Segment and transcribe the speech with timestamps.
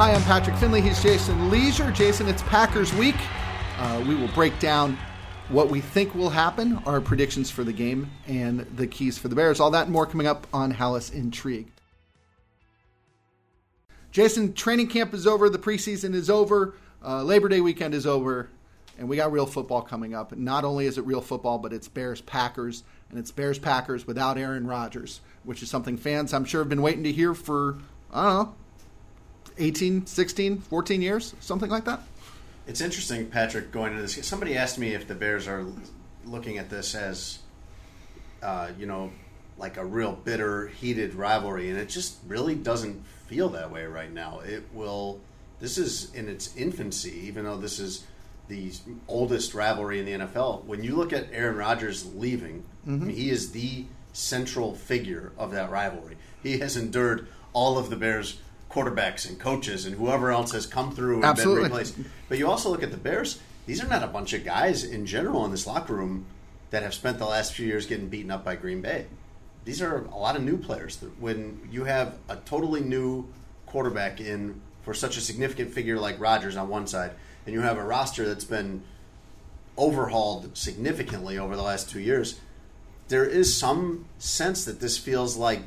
[0.00, 0.80] Hi, I'm Patrick Finley.
[0.80, 1.92] He's Jason Lieser.
[1.92, 3.16] Jason, it's Packers week.
[3.76, 4.96] Uh, we will break down
[5.50, 9.36] what we think will happen, our predictions for the game, and the keys for the
[9.36, 9.60] Bears.
[9.60, 11.70] All that and more coming up on Halas Intrigue.
[14.10, 15.50] Jason, training camp is over.
[15.50, 16.72] The preseason is over.
[17.04, 18.48] Uh, Labor Day weekend is over.
[18.98, 20.34] And we got real football coming up.
[20.34, 22.84] Not only is it real football, but it's Bears Packers.
[23.10, 26.80] And it's Bears Packers without Aaron Rodgers, which is something fans, I'm sure, have been
[26.80, 27.76] waiting to hear for,
[28.10, 28.54] I don't know,
[29.60, 32.00] 18, 16, 14 years, something like that.
[32.66, 34.26] It's interesting, Patrick, going into this.
[34.26, 35.66] Somebody asked me if the Bears are
[36.24, 37.38] looking at this as,
[38.42, 39.10] uh, you know,
[39.58, 44.12] like a real bitter, heated rivalry, and it just really doesn't feel that way right
[44.12, 44.40] now.
[44.40, 45.20] It will.
[45.60, 48.06] This is in its infancy, even though this is
[48.48, 48.72] the
[49.06, 50.64] oldest rivalry in the NFL.
[50.64, 53.02] When you look at Aaron Rodgers leaving, mm-hmm.
[53.02, 56.16] I mean, he is the central figure of that rivalry.
[56.42, 58.38] He has endured all of the Bears'
[58.70, 61.62] quarterbacks and coaches and whoever else has come through and Absolutely.
[61.64, 61.96] been replaced.
[62.28, 65.06] But you also look at the Bears; these are not a bunch of guys in
[65.06, 66.26] general in this locker room
[66.70, 69.06] that have spent the last few years getting beaten up by Green Bay.
[69.64, 71.02] These are a lot of new players.
[71.18, 73.28] When you have a totally new
[73.66, 77.12] quarterback in for such a significant figure like Rodgers on one side,
[77.44, 78.82] and you have a roster that's been
[79.76, 82.40] overhauled significantly over the last two years,
[83.08, 85.62] there is some sense that this feels like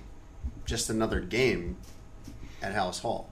[0.66, 1.78] just another game
[2.64, 3.30] at Halas Hall.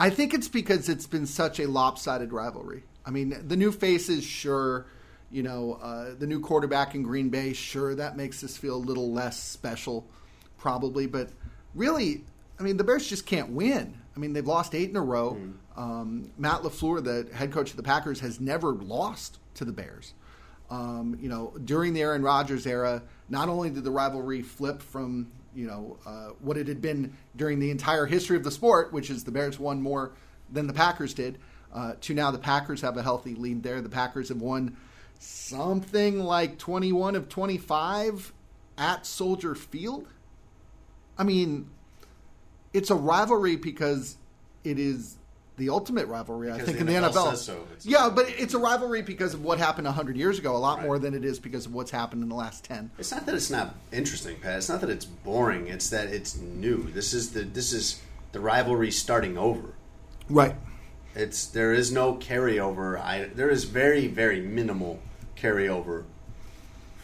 [0.00, 2.82] I think it's because it's been such a lopsided rivalry.
[3.06, 4.86] I mean, the new faces, sure.
[5.30, 8.78] You know, uh, the new quarterback in Green Bay, sure, that makes this feel a
[8.78, 10.06] little less special,
[10.56, 11.06] probably.
[11.06, 11.30] But
[11.74, 12.24] really,
[12.58, 13.94] I mean, the Bears just can't win.
[14.16, 15.38] I mean, they've lost eight in a row.
[15.38, 15.80] Mm.
[15.80, 20.14] Um, Matt LaFleur, the head coach of the Packers, has never lost to the Bears.
[20.70, 25.30] Um, you know, during the Aaron Rodgers era, not only did the rivalry flip from
[25.58, 29.10] you know uh, what it had been during the entire history of the sport, which
[29.10, 30.12] is the Bears won more
[30.50, 31.38] than the Packers did,
[31.74, 33.82] uh, to now the Packers have a healthy lead there.
[33.82, 34.76] The Packers have won
[35.18, 38.32] something like 21 of 25
[38.78, 40.06] at Soldier Field.
[41.18, 41.68] I mean,
[42.72, 44.16] it's a rivalry because
[44.62, 45.16] it is
[45.58, 47.36] the ultimate rivalry, because I think, the in the NFL.
[47.36, 47.66] So.
[47.82, 50.86] Yeah, but it's a rivalry because of what happened 100 years ago, a lot right.
[50.86, 52.90] more than it is because of what's happened in the last 10.
[52.96, 54.56] It's not that it's not interesting, Pat.
[54.56, 55.66] It's not that it's boring.
[55.66, 56.84] It's that it's new.
[56.84, 58.00] This is the this is
[58.32, 59.74] the rivalry starting over.
[60.30, 60.54] Right.
[61.14, 62.98] It's there is no carryover.
[62.98, 65.00] I, there is very very minimal
[65.36, 66.04] carryover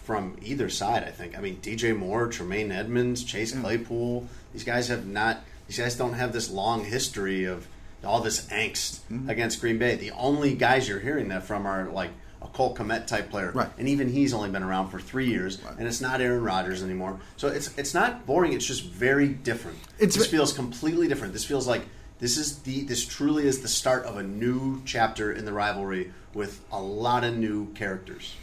[0.05, 1.03] from either side.
[1.03, 1.37] I think.
[1.37, 4.29] I mean, DJ Moore, Tremaine Edmunds, Chase Claypool.
[4.53, 5.41] These guys have not.
[5.67, 7.67] These guys don't have this long history of
[8.05, 9.29] all this angst mm-hmm.
[9.29, 9.97] against Green Bay.
[9.97, 12.11] The only guys you're hearing that from are like
[12.43, 13.71] a Cole Kmet type player, right.
[13.79, 15.75] and even he's only been around for three years, right.
[15.79, 17.21] and it's not Aaron Rodgers anymore.
[17.37, 18.53] So it's it's not boring.
[18.53, 19.79] It's just very different.
[19.99, 21.33] It's, this feels completely different.
[21.33, 21.83] This feels like
[22.19, 26.13] this is the this truly is the start of a new chapter in the rivalry
[26.35, 28.35] with a lot of new characters.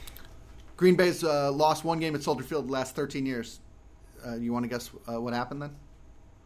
[0.77, 3.59] Green Bay's uh, lost one game at Soldier Field the last 13 years.
[4.25, 5.75] Uh, you want to guess uh, what happened then?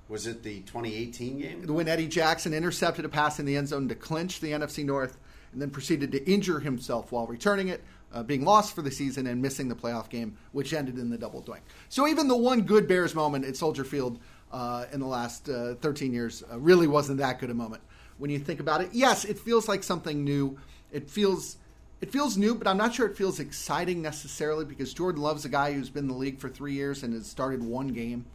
[0.08, 1.68] Was it the 2018 game?
[1.68, 5.18] When Eddie Jackson intercepted a pass in the end zone to clinch the NFC North
[5.52, 7.84] and then proceeded to injure himself while returning it,
[8.14, 11.18] uh, being lost for the season and missing the playoff game, which ended in the
[11.18, 11.60] double doink.
[11.90, 14.20] So even the one good Bears moment at Soldier Field
[14.52, 17.82] uh, in the last uh, 13 years uh, really wasn't that good a moment.
[18.18, 20.58] When you think about it, yes, it feels like something new.
[20.92, 21.58] It feels
[22.02, 25.50] it feels new, but I'm not sure it feels exciting necessarily because Jordan Love's a
[25.50, 28.26] guy who's been in the league for three years and has started one game.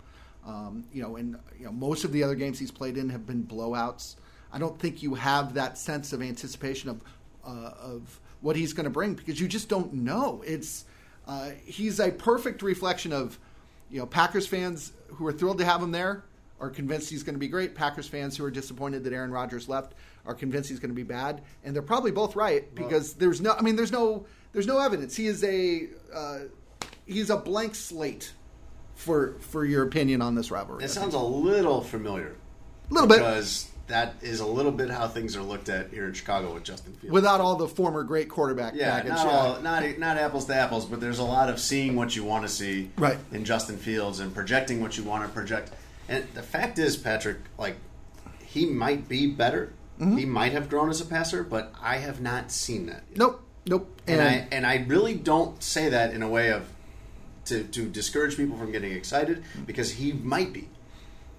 [0.46, 3.26] Um, you know, and you know, most of the other games he's played in have
[3.26, 4.16] been blowouts.
[4.52, 7.02] I don't think you have that sense of anticipation of
[7.44, 10.42] uh, of what he's going to bring because you just don't know.
[10.46, 10.84] It's
[11.26, 13.38] uh, he's a perfect reflection of
[13.90, 16.24] you know Packers fans who are thrilled to have him there
[16.60, 17.74] are convinced he's going to be great.
[17.74, 19.94] Packers fans who are disappointed that Aaron Rodgers left
[20.26, 23.40] are convinced he's going to be bad, and they're probably both right because well, there's
[23.40, 23.52] no.
[23.52, 24.26] I mean, there's no.
[24.52, 25.16] There's no evidence.
[25.16, 25.88] He is a.
[26.14, 26.38] Uh,
[27.06, 28.32] he's a blank slate
[29.00, 30.84] for for your opinion on this rivalry.
[30.84, 32.36] It sounds a little familiar.
[32.90, 33.18] A little bit.
[33.18, 36.64] Because that is a little bit how things are looked at here in Chicago with
[36.64, 37.12] Justin Fields.
[37.12, 39.12] Without all the former great quarterback yeah, baggage.
[39.12, 42.22] Not, all, not, not apples to apples, but there's a lot of seeing what you
[42.22, 43.18] want to see right.
[43.32, 45.72] in Justin Fields and projecting what you want to project.
[46.08, 47.76] And the fact is, Patrick, like
[48.44, 49.72] he might be better.
[49.98, 50.16] Mm-hmm.
[50.16, 53.02] He might have grown as a passer, but I have not seen that.
[53.10, 53.18] Yet.
[53.18, 53.42] Nope.
[53.66, 54.00] Nope.
[54.06, 56.66] And, and I and I really don't say that in a way of
[57.50, 60.68] to, to discourage people from getting excited because he might be.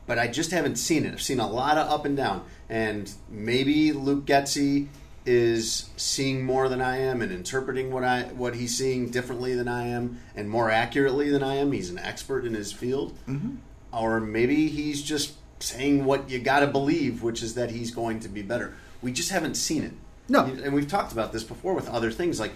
[0.05, 1.13] But I just haven't seen it.
[1.13, 2.45] I've seen a lot of up and down.
[2.69, 4.87] And maybe Luke Getsy
[5.25, 9.67] is seeing more than I am and interpreting what I what he's seeing differently than
[9.67, 11.71] I am and more accurately than I am.
[11.71, 13.17] He's an expert in his field.
[13.27, 13.55] Mm-hmm.
[13.93, 18.19] Or maybe he's just saying what you got to believe, which is that he's going
[18.21, 18.73] to be better.
[19.01, 19.93] We just haven't seen it.
[20.27, 20.45] No.
[20.45, 22.53] and we've talked about this before with other things like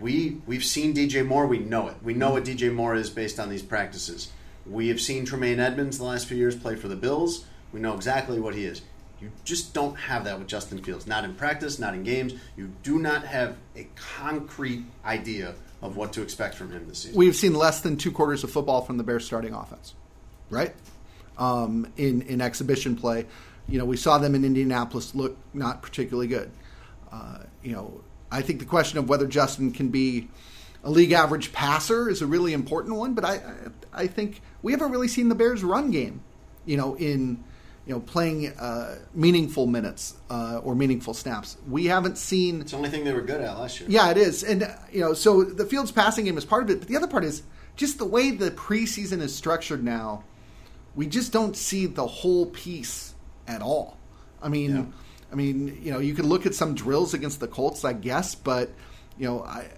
[0.00, 1.46] we we've seen DJ Moore.
[1.46, 1.96] We know it.
[2.02, 4.30] We know what DJ Moore is based on these practices.
[4.66, 7.44] We have seen Tremaine Edmunds the last few years play for the Bills.
[7.72, 8.82] We know exactly what he is.
[9.20, 11.06] You just don't have that with Justin Fields.
[11.06, 12.34] Not in practice, not in games.
[12.56, 17.16] You do not have a concrete idea of what to expect from him this season.
[17.16, 19.94] We've seen less than two quarters of football from the Bears starting offense,
[20.50, 20.74] right?
[21.38, 23.26] Um, in in exhibition play,
[23.68, 26.50] you know, we saw them in Indianapolis look not particularly good.
[27.10, 28.00] Uh, you know,
[28.36, 30.28] I think the question of whether Justin can be
[30.84, 33.40] a league average passer is a really important one, but I
[33.92, 36.20] I, think we haven't really seen the Bears run game,
[36.66, 37.42] you know, in
[37.86, 41.56] you know playing uh, meaningful minutes uh, or meaningful snaps.
[41.66, 43.88] We haven't seen It's the only thing they were good at last year.
[43.90, 46.70] yeah, it is, and uh, you know, so the Fields passing game is part of
[46.70, 47.42] it, but the other part is
[47.74, 50.24] just the way the preseason is structured now.
[50.94, 53.14] We just don't see the whole piece
[53.48, 53.96] at all.
[54.42, 54.84] I mean, Yeah.
[55.30, 58.34] I mean, you know, you could look at some drills against the Colts, I guess,
[58.34, 58.70] but
[59.18, 59.68] you know, I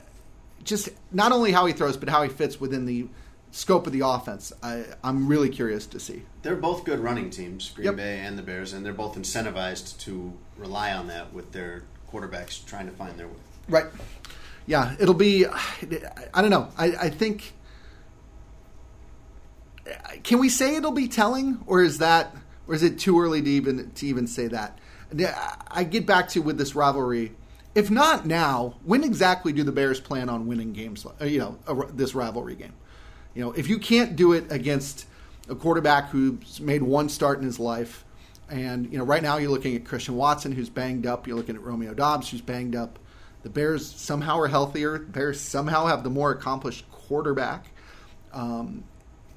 [0.64, 3.08] just not only how he throws, but how he fits within the
[3.50, 4.52] scope of the offense.
[4.62, 6.22] I, I'm really curious to see.
[6.42, 7.96] They're both good running teams, Green Yep.
[7.96, 12.64] Bay and the Bears, and they're both incentivized to rely on that with their quarterbacks
[12.66, 13.34] trying to find their way.
[13.68, 13.86] Right.
[14.66, 15.46] Yeah, it'll be.
[15.46, 16.68] I don't know.
[16.76, 17.54] I, I think.
[20.22, 22.36] Can we say it'll be telling, or is that,
[22.66, 24.78] or is it too early to even to even say that?
[25.70, 27.32] I get back to with this rivalry.
[27.75, 31.06] If not now, when exactly do the Bears plan on winning games?
[31.06, 32.75] uh, You know, this rivalry game.
[33.34, 35.06] You know, if you can't do it against
[35.49, 38.05] a quarterback who's made one start in his life,
[38.50, 41.26] and you know, right now you're looking at Christian Watson who's banged up.
[41.26, 42.99] You're looking at Romeo Doubs who's banged up.
[43.43, 44.99] The Bears somehow are healthier.
[44.99, 47.66] The Bears somehow have the more accomplished quarterback.
[48.32, 48.84] Um,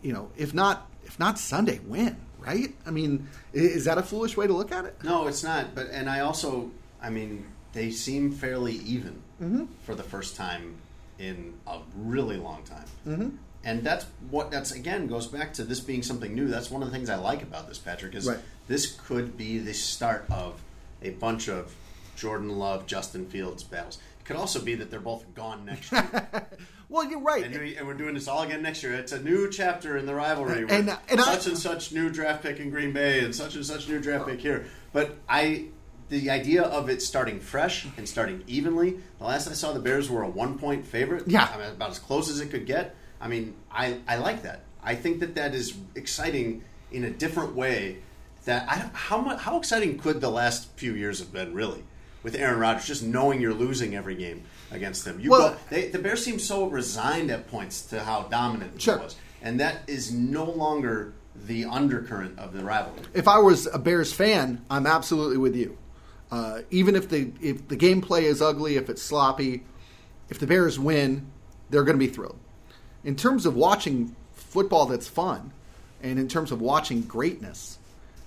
[0.02, 2.18] you know, if not, if not Sunday, win.
[2.42, 2.74] Right?
[2.86, 4.96] I mean, is that a foolish way to look at it?
[5.04, 5.76] No, it's not.
[5.76, 6.72] But and I also,
[7.02, 9.66] I mean, they seem fairly even Mm-hmm.
[9.86, 10.76] for the first time
[11.18, 12.86] in a really long time.
[13.08, 13.30] Mm-hmm.
[13.64, 16.48] And that's what that's again goes back to this being something new.
[16.48, 18.14] That's one of the things I like about this, Patrick.
[18.16, 18.38] Is Right.
[18.68, 20.62] this could be the start of
[21.02, 21.74] a bunch of
[22.16, 23.98] Jordan Love, Justin Fields battles.
[24.20, 26.04] It could also be that they're both gone next year.
[26.92, 27.46] Well, you're right.
[27.46, 28.94] And, we, and we're doing this all again next year.
[28.94, 30.66] It's a new chapter in the rivalry.
[30.68, 33.66] And- and I- such and such new draft pick in Green Bay, and such and
[33.66, 34.66] such new draft pick here.
[34.92, 35.68] But I,
[36.10, 38.98] the idea of it starting fresh and starting evenly.
[39.20, 41.24] The last I saw, the Bears were a one point favorite.
[41.28, 41.50] Yeah.
[41.54, 42.94] I mean, about as close as it could get.
[43.22, 44.64] I mean, I I like that.
[44.84, 48.00] I think that that is exciting in a different way.
[48.44, 51.84] That I don't, how much how exciting could the last few years have been really
[52.24, 55.20] with Aaron Rodgers just knowing you're losing every game against them.
[55.20, 58.96] You Well- go, they, the Bears seem so resigned at points to how dominant Sure.
[58.98, 61.14] it was, and that is no longer
[61.48, 63.00] the undercurrent of the rivalry.
[63.14, 65.78] if I was a Bears fan, I'm absolutely with you.
[66.32, 69.64] Uh, even if the if the gameplay is ugly, if it's sloppy,
[70.30, 71.28] if the Bears win,
[71.70, 72.38] they're going to be thrilled.
[73.04, 75.52] In terms of watching football that's fun,
[76.02, 77.80] and in terms of watching greatness,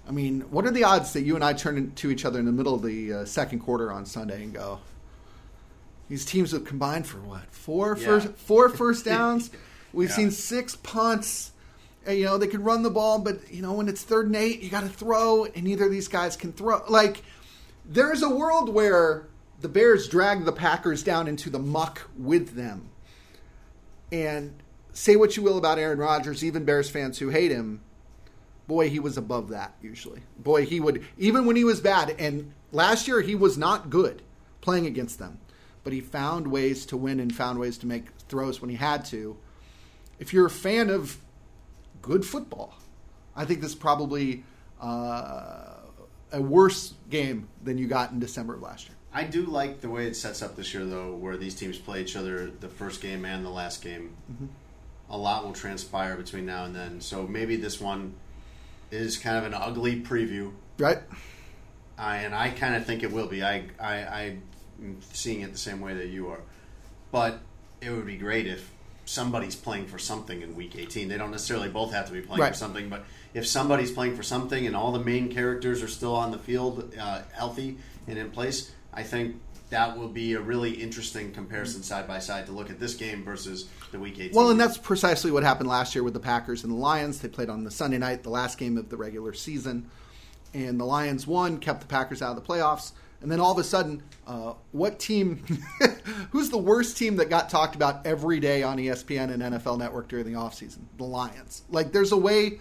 [0.06, 2.44] I mean, what are the odds that you and I turn to each other in
[2.44, 4.80] the middle of the uh, second quarter on Sunday and go,
[6.08, 8.04] these teams have combined for what four Yeah.
[8.06, 9.50] first four first downs?
[9.92, 10.16] We've Yeah.
[10.16, 11.52] seen six punts.
[12.06, 14.36] And, you know, they could run the ball, but you know, when it's third and
[14.36, 16.82] eight, you got to throw, and neither of these guys can throw.
[16.86, 17.22] Like,
[17.86, 19.26] there is a world where
[19.60, 22.90] the Bears drag the Packers down into the muck with them.
[24.12, 24.54] And
[24.92, 27.80] say what you will about Aaron Rodgers, even Bears fans who hate him,
[28.68, 30.22] boy, he was above that usually.
[30.38, 32.14] Boy, he would even when he was bad.
[32.18, 34.22] And last year he was not good
[34.60, 35.38] playing against them,
[35.84, 39.04] but he found ways to win and found ways to make throws when he had
[39.06, 39.36] to.
[40.18, 41.18] If you're a fan of
[42.02, 42.74] good football,
[43.36, 44.44] I think this is probably
[44.80, 45.74] uh,
[46.32, 48.96] a worse game than you got in December of last year.
[49.12, 52.00] I do like the way it sets up this year, though, where these teams play
[52.00, 54.16] each other the first game and the last game.
[55.10, 58.14] A lot will transpire between now and then, so maybe this one
[58.90, 60.98] is kind of an ugly preview, Right?
[61.96, 63.44] I, and I kind of think it will be.
[63.44, 64.42] I, I, I'm
[65.12, 66.40] seeing it the same way that you are,
[67.12, 67.40] but
[67.80, 68.70] it would be great if
[69.06, 71.08] somebody's playing for something in Week 18.
[71.08, 72.52] They don't necessarily both have to be playing Right.
[72.52, 73.04] for something, but
[73.34, 76.94] if somebody's playing for something and all the main characters are still on the field,
[76.98, 77.76] uh, healthy
[78.06, 79.36] and in place, I think
[79.70, 83.24] that will be a really interesting comparison side by side to look at this game
[83.24, 84.32] versus the Week 18.
[84.34, 87.18] Well, and that's precisely what happened last year with the Packers and the Lions.
[87.20, 89.90] They played on the Sunday night, the last game of the regular season,
[90.54, 92.92] and the Lions won, kept the Packers out of the playoffs.
[93.24, 95.42] And then all of a sudden, uh, what team?
[96.30, 100.08] who's the worst team that got talked about every day on ESPN and NFL Network
[100.08, 100.80] during the offseason?
[100.98, 101.62] The Lions.
[101.70, 102.58] Like, there's a way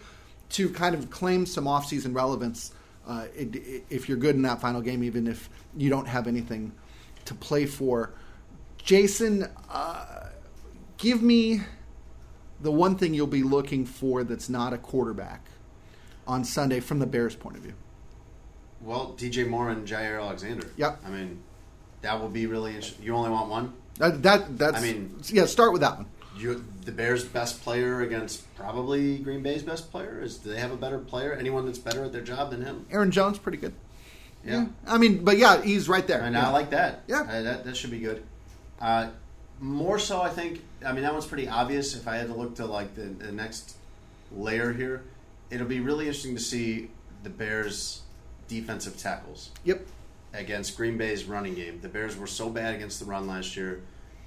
[0.52, 2.72] to kind of claim some offseason relevance
[3.06, 6.72] uh, if you're good in that final game, even if you don't have anything
[7.26, 8.14] to play for.
[8.78, 10.30] Jason, uh,
[10.96, 11.60] give me
[12.62, 15.46] the one thing you'll be looking for that's not a quarterback
[16.26, 17.74] on Sunday from the Bears' point of view.
[18.84, 20.68] Well, DJ Moore and Jaire Alexander.
[20.78, 21.02] Yep.
[21.06, 21.40] I mean,
[22.02, 23.06] that will be really interesting.
[23.06, 23.74] You only want one?
[24.00, 25.46] That, that that's I mean- yeah.
[25.46, 26.08] Start with that one.
[26.36, 30.20] You, the Bears' best player against probably Green Bay's best player?
[30.22, 31.34] Is do they have a better player?
[31.34, 32.88] Anyone that's better at their job than him?
[32.92, 33.74] Aaron Jones, pretty good.
[34.44, 34.66] Yeah.
[34.88, 36.22] I mean, but yeah, he's right there.
[36.22, 36.48] And yeah.
[36.48, 37.04] I like that.
[37.08, 37.22] Yeah.
[37.22, 38.24] Uh, that that should be good.
[38.82, 39.10] Uh,
[39.60, 40.62] more so, I think.
[40.86, 41.96] I mean, that one's pretty obvious.
[41.96, 43.78] If I had to look to like the, the next
[44.36, 45.04] layer here,
[45.50, 46.90] it'll be really interesting to see
[47.22, 48.02] the Bears'
[48.48, 49.86] defensive tackles Yep.
[50.34, 51.80] against Green Bay's running game.
[51.82, 53.82] The Bears were so bad against the run last year,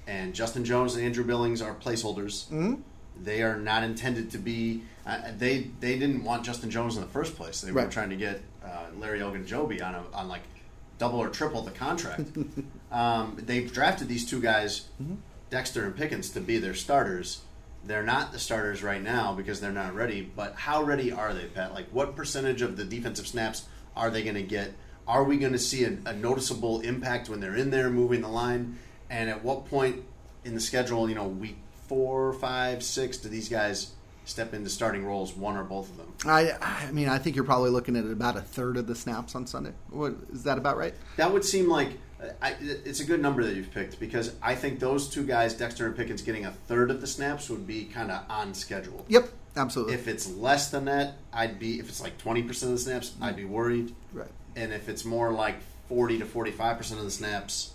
[0.07, 2.45] and Justin Jones and Andrew Billings are placeholders.
[2.47, 2.75] Mm-hmm.
[3.21, 4.83] They are not intended to be.
[5.05, 7.61] Uh, they they didn't want Justin Jones in the first place.
[7.61, 7.91] They were Right.
[7.91, 10.41] trying to get uh, Larry Ogunjobi on a, on like
[10.99, 12.29] double or triple the contract.
[12.91, 15.15] um, they've drafted these two guys, Mm-hmm.
[15.49, 17.41] Dexter and Pickens, to be their starters.
[17.85, 20.21] They're not the starters right now because they're not ready.
[20.35, 21.73] But how ready are they, Pat?
[21.73, 23.65] Like, what percentage of the defensive snaps
[23.97, 24.73] are they going to get?
[25.07, 28.27] Are we going to see a, a noticeable impact when they're in there moving the
[28.27, 28.77] line?
[29.09, 30.03] And at what point
[30.45, 33.91] in the schedule, you know, week four, five, six, do these guys
[34.25, 36.13] step into starting roles, one or both of them?
[36.25, 39.35] I I mean, I think you're probably looking at about a third of the snaps
[39.35, 39.71] on Sunday.
[39.89, 40.93] What is that about right?
[41.15, 44.55] That would seem like uh, I, it's a good number that you've picked because I
[44.55, 47.85] think those two guys, Dexter and Pickens, getting a third of the snaps would be
[47.85, 49.05] kind of on schedule.
[49.07, 49.95] Yep, absolutely.
[49.95, 51.79] If it's less than that, I'd be.
[51.79, 53.93] If it's like twenty percent of the snaps, I'd be worried.
[54.13, 54.27] right.
[54.55, 57.73] And if it's more like forty to forty-five percent of the snaps,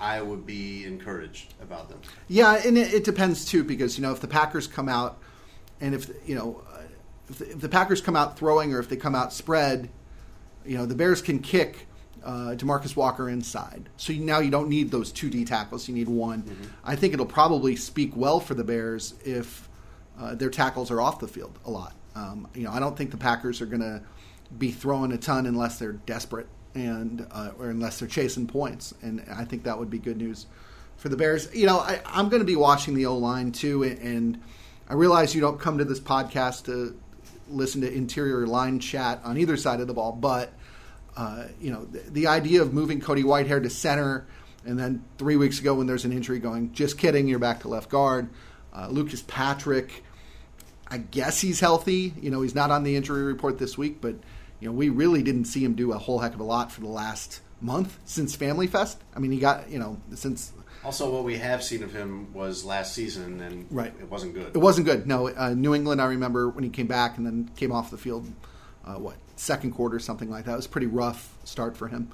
[0.00, 2.00] I would be encouraged about them.
[2.28, 5.18] Yeah, and it, it depends too because you know if the Packers come out
[5.80, 6.62] and if you know
[7.28, 9.90] if the, if the Packers come out throwing or if they come out spread,
[10.64, 11.86] you know the Bears can kick
[12.24, 13.88] uh, Demarcus Walker inside.
[13.96, 16.72] So you, now you don't need those two D tackles; you need one.
[16.84, 19.67] I think it'll probably speak well for the Bears if
[20.18, 21.94] uh, their tackles are off the field a lot.
[22.14, 24.02] Um, you know, I don't think the Packers are going to
[24.58, 29.24] be throwing a ton unless they're desperate and uh, or unless they're chasing points, and
[29.32, 30.46] I think that would be good news
[30.96, 31.48] for the Bears.
[31.54, 34.40] You know, I, I'm going to be watching the O line too, and
[34.88, 36.98] I realize you don't come to this podcast to
[37.48, 40.52] listen to interior line chat on either side of the ball, but
[41.16, 44.26] uh, you know, the, the idea of moving Cody Whitehair to center,
[44.64, 47.68] and then three weeks ago when there's an injury, going, just kidding, you're back to
[47.68, 48.28] left guard.
[48.72, 50.04] Uh, Lucas Patrick,
[50.90, 52.14] I guess he's healthy.
[52.20, 54.14] You know, he's not on the injury report this week, but
[54.60, 56.80] you know, we really didn't see him do a whole heck of a lot for
[56.80, 58.98] the last month since Family Fest.
[59.14, 60.52] I mean, he got you know since
[60.84, 63.92] Also, what we have seen of him was last season, and Right.
[64.00, 64.54] it wasn't good.
[64.54, 65.06] It wasn't good.
[65.06, 66.00] No, uh, New England.
[66.00, 68.26] I remember when he came back and then came off the field.
[68.84, 70.52] Uh, what second quarter, something like that.
[70.52, 72.10] It was a pretty rough start for him.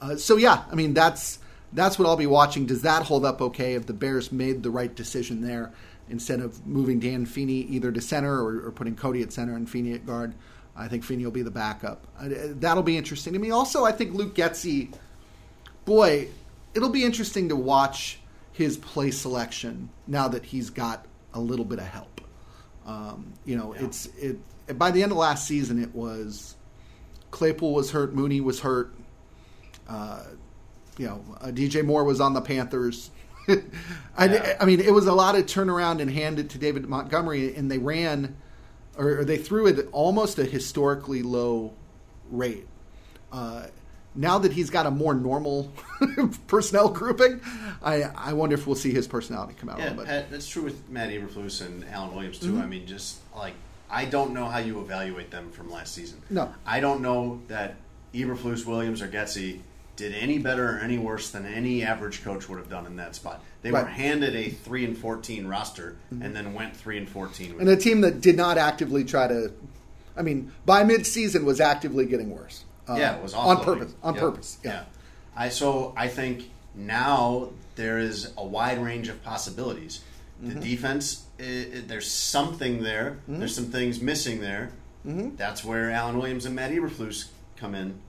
[0.00, 1.38] Uh, so yeah, I mean that's
[1.72, 2.66] that's what I'll be watching.
[2.66, 3.74] Does that hold up okay?
[3.74, 5.72] If the Bears made the right decision there,
[6.08, 9.68] instead of moving Dan Feeney either to center or, or putting Cody at center and
[9.68, 10.34] Feeney at guard,
[10.76, 12.06] I think Feeney will be the backup.
[12.18, 13.50] Uh, that'll be interesting to me.
[13.50, 14.92] Also, I think Luke Getsy,
[15.84, 16.28] boy,
[16.74, 18.18] it'll be interesting to watch
[18.52, 22.20] his play selection now that he's got a little bit of help.
[22.86, 23.84] Um, you know, Yeah.
[23.84, 24.38] it's it.
[24.78, 26.54] By the end of last season, it was
[27.30, 28.94] Claypool was hurt, Mooney was hurt.
[29.88, 30.22] Uh,
[30.98, 33.10] you know, uh, DJ Moore was on the Panthers.
[34.16, 34.56] I, Yeah.
[34.60, 37.70] I mean, it was a lot of turnaround and hand it to David Montgomery, and
[37.70, 38.36] they ran
[38.96, 41.72] or, or they threw it at almost a historically low
[42.30, 42.66] rate.
[43.32, 43.66] Uh,
[44.14, 45.72] now that he's got a more normal
[46.46, 47.40] personnel grouping,
[47.82, 50.06] I, I wonder if we'll see his personality come out a Yeah, little bit.
[50.06, 52.56] Pat, that's true with Matt Eberflus and Alan Williams Mm-hmm.
[52.58, 52.62] too.
[52.62, 53.54] I mean, just like
[53.90, 56.22] I don't know how you evaluate them from last season.
[56.30, 56.54] No.
[56.64, 57.74] I don't know that
[58.14, 59.60] Eberflus, Williams, or Getsy
[59.96, 63.14] did any better or any worse than any average coach would have done in that
[63.14, 63.42] spot.
[63.62, 63.86] They were Right.
[63.86, 63.94] Mm-hmm.
[63.94, 67.52] handed a three and fourteen roster and then went three and fourteen.
[67.52, 69.52] With and a team that did not actively try to,
[70.16, 72.64] I mean, by mid-season was actively getting worse.
[72.88, 73.94] Uh, yeah, it was on purpose.
[74.02, 74.20] On Yep.
[74.22, 74.58] purpose.
[74.64, 74.84] Yeah.
[75.36, 80.00] I so I think now there is a wide range of possibilities.
[80.42, 80.58] Mm-hmm.
[80.60, 83.18] The defense, i i there's something there.
[83.28, 84.70] There's some things missing there.
[85.06, 85.36] Mm-hmm.
[85.36, 88.00] That's where Alan Williams and Matt Eberflus come in,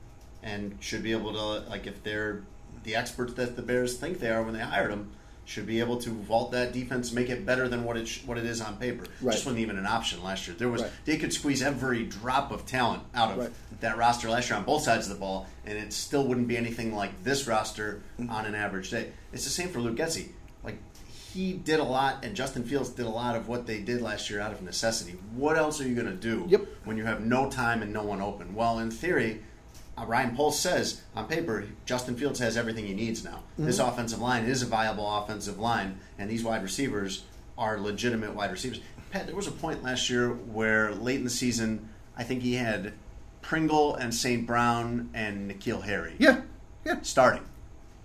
[0.45, 2.43] and should be able to like if they're
[2.83, 5.11] the experts that the Bears think they are when they hired them,
[5.43, 8.37] should be able to vault that defense, make it better than what it sh- what
[8.37, 9.05] it is on paper.
[9.21, 9.33] Right.
[9.33, 10.55] Just wasn't even an option last year.
[10.57, 10.91] There was Right.
[11.05, 13.51] they could squeeze every drop of talent out of Right.
[13.81, 16.57] that roster last year on both sides of the ball, and it still wouldn't be
[16.57, 18.29] anything like this roster Mm-hmm.
[18.29, 19.09] on an average day.
[19.33, 20.29] It's the same for Luke Getsy.
[20.63, 20.77] Like
[21.33, 24.29] he did a lot, and Justin Fields did a lot of what they did last
[24.29, 25.13] year out of necessity.
[25.33, 26.61] What else are you going to do Yep.
[26.85, 28.53] when you have no time and no one open?
[28.55, 29.41] Well, in theory,
[29.97, 33.43] Uh, Ryan Poles says on paper, Justin Fields has everything he needs now.
[33.57, 33.89] This mm-hmm.
[33.89, 37.23] offensive line is a viable offensive line, and these wide receivers
[37.57, 38.81] are legitimate wide receivers.
[39.11, 41.87] Pat, there was a point last year where late in the season,
[42.17, 42.93] I think he had
[43.41, 44.45] Pringle and St.
[44.45, 46.41] Brown and N'Keal Harry Yeah,
[46.83, 46.99] yeah.
[47.01, 47.43] starting.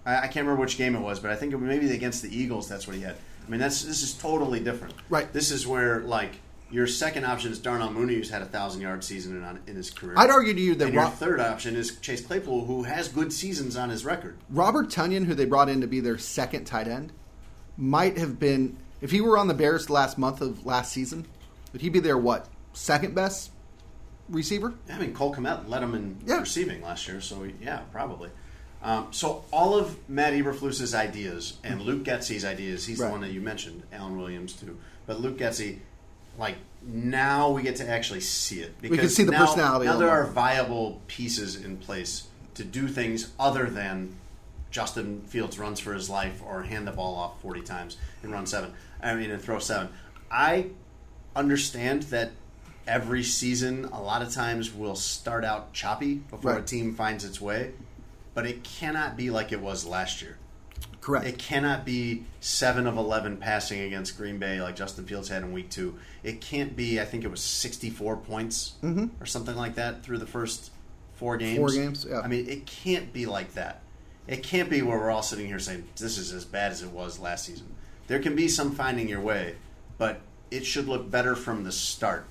[0.07, 2.23] I, I can't remember which game it was, but I think it was maybe against
[2.23, 2.69] the Eagles.
[2.69, 3.17] That's what he had.
[3.47, 4.95] I mean, that's this is totally different.
[5.09, 5.33] Right.
[5.33, 6.41] This is where like
[6.71, 9.91] your second option is Darnell Mooney, who's had a thousand yard season in, in his
[9.91, 10.15] career.
[10.17, 13.33] I'd argue to you that and your third option is Chase Claypool, who has good
[13.33, 14.37] seasons on his record.
[14.49, 17.13] Robert Tonyan, who they brought in to be their second tight end,
[17.77, 21.27] might have been if he were on the Bears the last month of last season,
[21.73, 23.51] would he be their what second best
[24.29, 24.75] receiver?
[24.93, 26.41] I mean, Cole Kmet led him in Yeah.
[26.41, 28.31] receiving last year, so yeah, probably.
[28.83, 33.09] Um, so all of Matt Eberflus's ideas and Luke Getsy's ideas, he's Right.
[33.09, 34.79] the one that you mentioned, Alan Williams too.
[35.07, 35.81] But Luke Getsy,
[36.41, 39.99] like now we get to actually see it because can see the now, personality Now
[39.99, 44.17] there are viable pieces in place to do things other than
[44.71, 48.47] Justin Fields runs for his life or hand the ball off forty times and run
[48.47, 48.73] seven.
[49.03, 49.91] I mean, and throw seven.
[50.31, 50.69] I
[51.37, 52.33] understand that
[52.87, 57.41] every season, a lot of times, will start out choppy before a team finds its
[57.41, 57.73] way,
[58.35, 60.39] but it cannot be like it was last year.
[61.11, 61.27] Correct.
[61.27, 65.53] It cannot be seven of eleven passing against Green Bay like Justin Fields had in
[65.53, 65.99] Week Two.
[66.23, 67.01] It can't be.
[67.01, 69.07] I think it was sixty-four points mm-hmm.
[69.21, 70.71] or something like that through the first
[71.15, 71.59] four games.
[71.59, 72.21] Four games, yeah.
[72.21, 73.83] I mean, it can't be like that.
[74.29, 76.91] It can't be where we're all sitting here saying this is as bad as it
[76.91, 77.75] was last season.
[78.07, 79.57] There can be some finding your way,
[79.99, 82.27] but it should look better from the start.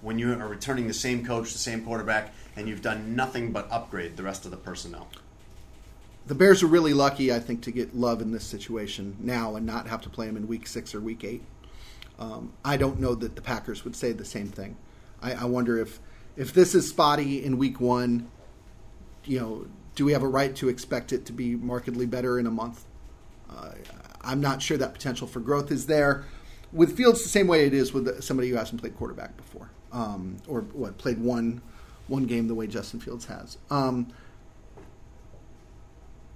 [0.00, 3.66] When you are returning the same coach, the same quarterback, and you've done nothing but
[3.70, 5.08] upgrade the rest of the personnel.
[6.28, 9.64] The Bears are really lucky, I think, to get Love in this situation now and
[9.64, 11.42] not have to play him in Week Six or Week Eight.
[12.18, 14.76] Um, I don't know that the Packers would say the same thing.
[15.22, 15.98] I, I wonder if
[16.36, 18.30] if this is spotty in Week One,
[19.24, 22.46] you know, do we have a right to expect it to be markedly better in
[22.46, 22.84] a month?
[23.50, 23.70] Uh,
[24.20, 26.26] I'm not sure that potential for growth is there.
[26.72, 30.36] With Fields, the same way it is with somebody who hasn't played quarterback before, um,
[30.46, 31.62] or what played one
[32.06, 33.56] one game the way Justin Fields has.
[33.70, 34.08] Um,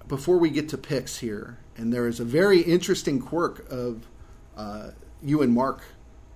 [0.07, 4.07] before we get to picks here, and there is a very interesting quirk of
[4.55, 5.83] uh, you and Mark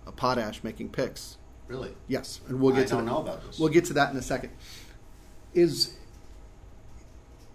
[0.05, 1.37] uh, Potash making picks.
[1.67, 1.93] Really?
[2.07, 3.11] Yes, and we'll get I to don't that.
[3.11, 3.59] know about this.
[3.59, 4.51] We'll get to that in a second.
[5.53, 5.95] Is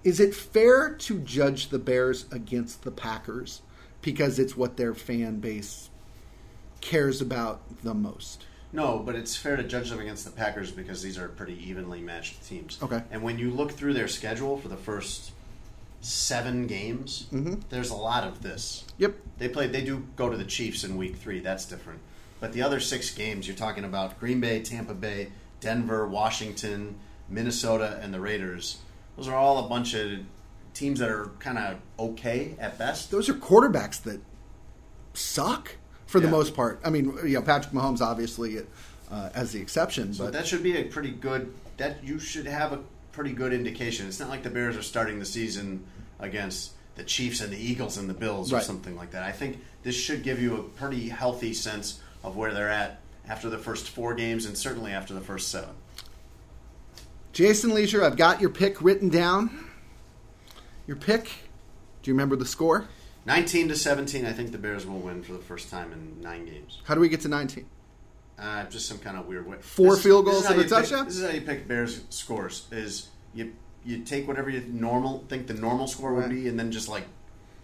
[0.04, 3.62] is it fair to judge the Bears against the Packers
[4.02, 5.90] because it's what their fan base
[6.80, 8.46] cares about the most?
[8.72, 12.00] No, but it's fair to judge them against the Packers because these are pretty evenly
[12.00, 12.78] matched teams.
[12.82, 13.02] Okay.
[13.10, 15.32] And when you look through their schedule for the first
[16.02, 17.26] seven games,
[17.70, 18.84] there's a lot of this.
[18.98, 19.14] Yep.
[19.38, 19.66] They play.
[19.68, 21.40] They do go to the Chiefs in Week Three.
[21.40, 22.00] That's different.
[22.40, 25.28] But the other six games, you're talking about Green Bay, Tampa Bay,
[25.60, 26.96] Denver, Washington,
[27.28, 28.78] Minnesota, and the Raiders.
[29.16, 30.20] Those are all a bunch of
[30.74, 33.10] teams that are kind of okay at best.
[33.10, 34.20] Those are quarterbacks that
[35.14, 36.80] suck for the most part.
[36.84, 38.58] I mean, you know, Patrick Mahomes obviously
[39.10, 41.52] uh, as the exception, So but that should be a pretty good.
[41.76, 42.80] That you should have a
[43.12, 44.06] pretty good indication.
[44.08, 45.84] It's not like the Bears are starting the season
[46.18, 48.64] against the Chiefs and the Eagles and the Bills or Right.
[48.64, 49.22] something like that.
[49.22, 53.48] I think this should give you a pretty healthy sense of where they're at after
[53.48, 55.74] the first four games and certainly after the first seven.
[57.32, 59.66] Jason Lieser, I've got your pick written down.
[60.86, 61.24] Your pick.
[62.02, 62.86] Do you remember the score?
[63.24, 66.44] 19 to 17, I think the Bears will win for the first time in nine
[66.44, 66.80] games.
[66.84, 67.64] How do we get to 19?
[68.38, 69.56] Uh, just some kind of weird way.
[69.60, 71.04] Four This- field goals and a touchdown?
[71.04, 73.52] This is how you pick Bears scores: is you
[73.84, 77.04] you take whatever you normal think the normal score would be, and then just like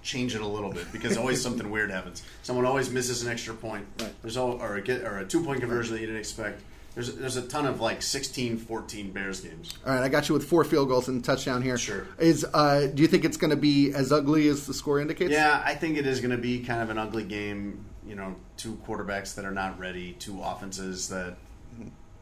[0.02, 2.22] change it a little bit because always something weird happens.
[2.42, 3.86] Someone always misses an extra point.
[4.00, 4.12] Right.
[4.22, 6.62] There's all or a get or a two point conversion that you didn't expect.
[6.94, 9.74] There's there's a ton of like 16-14 Bears games.
[9.86, 11.78] All right, I got you with four field goals and a touchdown here.
[11.78, 12.06] Sure.
[12.18, 15.30] Is uh, do you think it's going to be as ugly as the score indicates?
[15.30, 17.84] Yeah, I think it is going to be kind of an ugly game.
[18.08, 21.36] You know, two quarterbacks that are not ready, two offenses that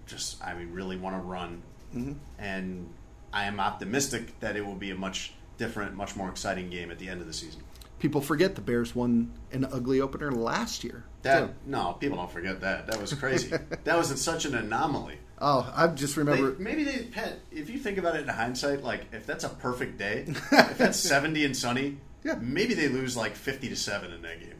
[0.06, 1.62] just, I mean, really want to run.
[1.94, 2.12] Mm-hmm.
[2.38, 2.88] And
[3.32, 6.98] I am optimistic that it will be a much different, much more exciting game at
[6.98, 7.62] the end of the season.
[7.98, 11.04] People forget the Bears won an ugly opener last year.
[11.22, 11.54] That too.
[11.64, 12.86] no, people don't forget that.
[12.88, 13.50] That was crazy.
[13.84, 15.18] that was such an anomaly.
[15.38, 16.56] Oh, I just They, remember.
[16.62, 17.38] maybe they, Pat.
[17.50, 20.98] If you think about it in hindsight, like if that's a perfect day, if that's
[20.98, 22.34] seventy and sunny, Yeah.
[22.40, 24.54] maybe they lose like fifty to seven in that game.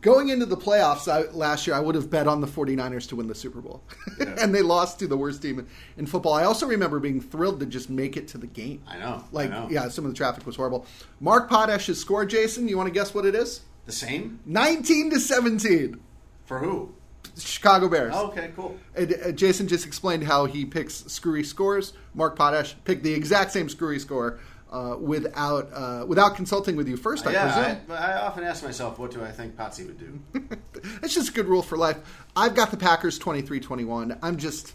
[0.00, 3.16] Going into the playoffs I, last year, I would have bet on the 49ers to
[3.16, 3.82] win the Super Bowl.
[4.18, 4.34] Yeah.
[4.40, 6.34] and they lost to the worst team in, in football.
[6.34, 8.82] I also remember being thrilled to just make it to the game.
[8.86, 9.24] I know.
[9.32, 9.68] Like, I know.
[9.70, 10.86] yeah, some of the traffic was horrible.
[11.20, 13.62] Mark Potash's score, Jason, you want to guess what it is?
[13.86, 16.00] The same 19 to 17.
[16.44, 16.94] for who?
[17.38, 18.12] Chicago Bears.
[18.16, 18.76] Oh, okay, cool.
[18.94, 21.92] And, uh, Jason just explained how he picks screwy scores.
[22.14, 24.38] Mark Potash picked the exact same screwy score
[24.70, 27.26] uh, without uh, without consulting with you first.
[27.26, 27.82] I yeah, presume.
[27.90, 30.20] I, I often ask myself, what do I think Patsy would do?
[31.02, 31.96] It's just a good rule for life.
[32.36, 34.18] I've got the Packers 23-21.
[34.22, 34.74] I'm just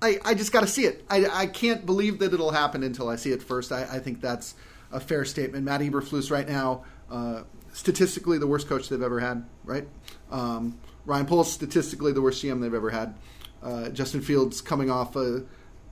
[0.00, 1.04] I, I just got to see it.
[1.08, 3.72] I, I can't believe that it'll happen until I see it first.
[3.72, 4.54] I, I think that's
[4.92, 5.64] a fair statement.
[5.64, 7.42] Matt Eberflus right now, uh,
[7.72, 9.88] statistically the worst coach they've ever had, right?
[10.30, 13.14] Um, Ryan Poles, statistically the worst GM they've ever had.
[13.62, 15.44] Uh, Justin Fields coming off a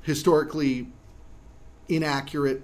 [0.02, 0.88] historically
[1.88, 2.62] inaccurate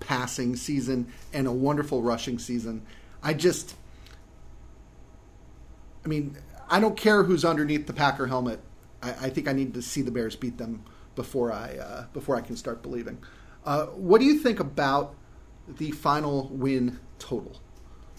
[0.00, 2.82] passing season and a wonderful rushing season.
[3.22, 3.74] I just,
[6.04, 6.36] I mean,
[6.70, 8.60] I don't care who's underneath the Packer helmet.
[9.02, 10.84] I, I think I need to see the Bears beat them
[11.14, 13.18] before I uh, before I can start believing.
[13.64, 15.14] Uh, what do you think about
[15.66, 17.60] the final win total?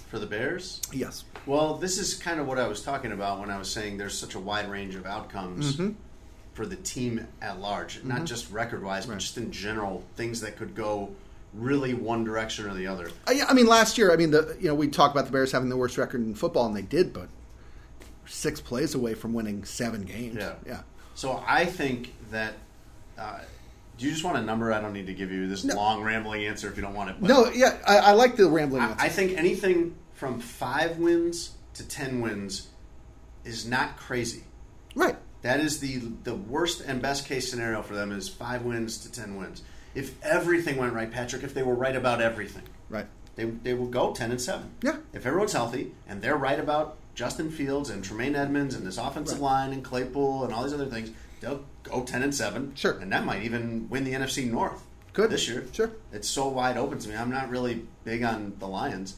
[0.10, 0.82] For the Bears?
[0.92, 1.24] Yes.
[1.46, 4.18] Well, this is kind of what I was talking about when I was saying there's
[4.18, 5.92] such a wide range of outcomes Mm-hmm.
[6.54, 9.22] for the team at large, not just record wise, but Right.
[9.22, 11.12] just in general, things that could go
[11.54, 13.10] really one direction or the other.
[13.28, 15.52] I, I mean, last year, I mean, the you know we talked about the Bears
[15.52, 17.30] having the worst record in football, and they did, but
[18.26, 20.38] six plays away from winning seven games.
[20.40, 20.56] Yeah.
[20.66, 20.82] yeah.
[21.16, 22.54] So I think that.
[23.18, 23.40] Uh,
[23.98, 24.72] do you just want a number?
[24.72, 27.22] I don't need to give you this long rambling answer if you don't want it.
[27.22, 28.82] No, yeah, I, I like the rambling.
[28.82, 29.06] I, answer.
[29.06, 32.70] I think anything from five wins to ten wins
[33.44, 34.44] is not crazy.
[34.96, 35.18] right.
[35.42, 39.12] That is the the worst and best case scenario for them is five wins to
[39.12, 39.64] ten wins.
[39.96, 43.08] If everything went right, Patrick, if they were right about everything, Right.
[43.36, 44.72] they they will go ten and seven.
[44.84, 44.98] Yeah.
[45.14, 49.40] If everyone's healthy and they're right about Justin Fields and Tremaine Edmunds and this offensive
[49.42, 49.46] Right.
[49.52, 51.10] line and Claypool and all these other things,
[51.42, 52.74] they'll go ten and seven.
[52.76, 52.98] Sure.
[53.00, 54.84] And that might even win the NFC North.
[55.12, 55.32] Could.
[55.32, 55.66] this year.
[55.74, 55.90] Sure.
[56.14, 57.16] It's so wide open to me.
[57.16, 59.16] I'm not really big on the Lions,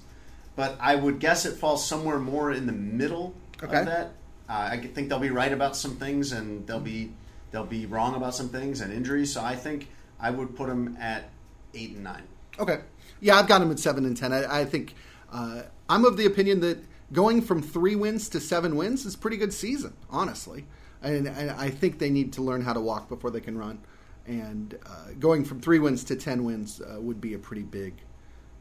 [0.56, 3.78] but I would guess it falls somewhere more in the middle Okay.
[3.82, 4.06] of that.
[4.50, 7.12] Uh, I think they'll be right about some things, and they'll be
[7.52, 9.34] they'll be wrong about some things and injuries.
[9.34, 9.90] So I think
[10.22, 11.30] I would put them at
[11.74, 12.24] eight and nine.
[12.60, 12.82] Okay.
[13.20, 14.32] Yeah, I've got them at seven and ten.
[14.32, 14.94] I, I think
[15.32, 16.78] uh, I'm of the opinion that
[17.12, 20.66] going from three wins to seven wins is a pretty good season, honestly.
[21.02, 23.80] And, and I think they need to learn how to walk before they can run.
[24.28, 27.96] And uh, going from three wins to ten wins uh, would be a pretty big.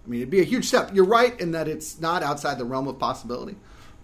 [0.05, 0.91] I mean, it'd be a huge step.
[0.95, 3.57] You're right in that it's not outside the realm of possibility.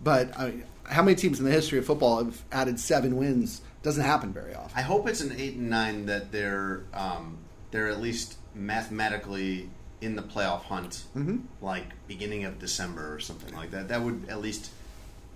[0.03, 3.63] But I how many teams in the history of football have added seven wins?
[3.83, 4.73] Doesn't happen very often.
[4.77, 7.39] I hope it's an eight and nine that they're um,
[7.77, 9.69] they're at least mathematically
[10.01, 11.39] in the playoff hunt, Mm-hmm.
[11.61, 13.89] like beginning of December or something like that.
[13.89, 14.71] That would at least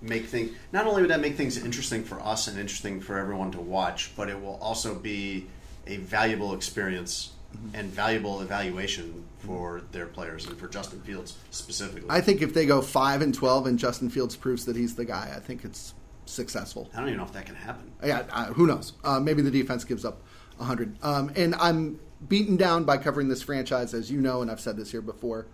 [0.00, 0.52] make things.
[0.72, 4.12] Not only would that make things interesting for us and interesting for everyone to watch,
[4.16, 5.46] but it will also be
[5.86, 7.74] a valuable experience Mm-hmm.
[7.74, 12.08] and valuable evaluation for their players and for Justin Fields specifically.
[12.08, 15.04] I think if they go five and twelve and Justin Fields proves that he's the
[15.04, 15.94] guy, I think it's
[16.26, 16.88] successful.
[16.94, 17.90] I don't even know if that can happen.
[18.04, 18.92] Yeah, uh, who knows?
[19.02, 20.22] Uh, maybe the defense gives up
[20.58, 20.94] 100.
[21.02, 21.98] Um, and I'm
[22.28, 25.46] beaten down by covering this franchise, as you know, and I've said this here before.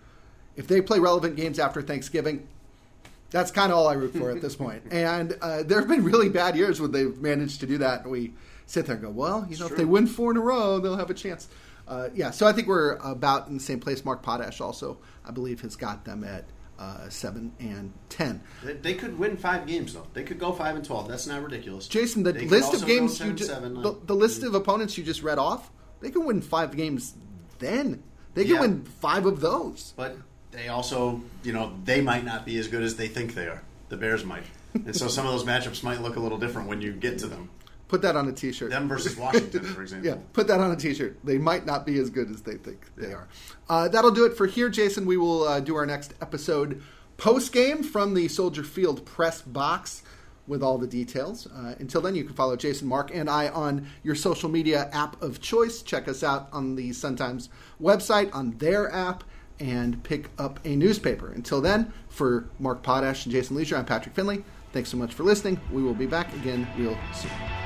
[0.56, 2.48] If they play relevant games after Thanksgiving,
[3.30, 4.84] that's kind of all I root for at this point.
[4.90, 8.10] And uh, there have been really bad years when they've managed to do that, and
[8.10, 8.32] we
[8.66, 9.78] sit there and go, well, you know, if true.
[9.78, 11.48] they win four in a row, they'll have a chance.
[11.86, 14.04] Uh, yeah, so I think we're about in the same place.
[14.04, 16.44] Mark Potash also, I believe, has got them at
[16.78, 18.40] uh, 7 and 10.
[18.64, 20.06] They, they could win five games though.
[20.12, 21.08] They could go five and twelve.
[21.08, 21.88] That's not ridiculous.
[21.88, 25.04] Jason, the They list of games you just seven, the, the list of opponents you
[25.04, 27.14] just read off, they can win five games.
[27.58, 28.02] Then
[28.34, 28.60] they can Yeah.
[28.60, 29.94] win five of those.
[29.96, 30.16] But
[30.50, 33.62] they also, you know, they might not be as good as they think they are.
[33.88, 34.44] The Bears might.
[34.74, 37.26] And so some of those matchups might look a little different when you get to
[37.26, 37.48] them.
[37.88, 38.70] Put that on a T-shirt.
[38.70, 40.10] Them versus Washington, for example.
[40.10, 41.18] Yeah, put that on a T-shirt.
[41.22, 43.28] They might not be as good as they think they are.
[43.68, 45.06] Uh, that'll do it for here, Jason.
[45.06, 46.82] We will uh, do our next episode
[47.16, 50.02] post game from the Soldier Field press box
[50.46, 51.46] with all the details.
[51.46, 55.20] Uh, until then, you can follow Jason, Mark, and I on your social media app
[55.22, 55.82] of choice.
[55.82, 57.48] Check us out on the Sun Times
[57.80, 59.24] website on their app
[59.58, 61.32] and pick up a newspaper.
[61.32, 64.44] Until then, for Mark Potash and Jason Lieser, I'm Patrick Finley.
[64.72, 65.60] Thanks so much for listening.
[65.72, 67.65] We will be back again real soon.